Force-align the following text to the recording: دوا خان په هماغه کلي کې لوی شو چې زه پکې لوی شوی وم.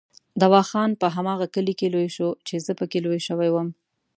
دوا 0.41 0.61
خان 0.69 0.91
په 1.01 1.07
هماغه 1.15 1.47
کلي 1.55 1.73
کې 1.79 1.87
لوی 1.93 2.07
شو 2.15 2.29
چې 2.47 2.55
زه 2.65 2.71
پکې 2.79 2.99
لوی 3.05 3.19
شوی 3.27 3.49
وم. 3.51 3.69